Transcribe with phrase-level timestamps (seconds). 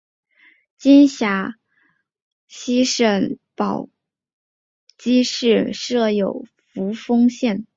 [0.79, 1.59] 今陕
[2.47, 3.87] 西省宝
[4.97, 7.67] 鸡市设有扶风县。